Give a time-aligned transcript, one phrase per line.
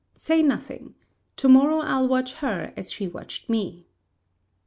[0.15, 0.95] Say nothing,
[1.35, 3.85] to morrow I'll watch her as she watched me."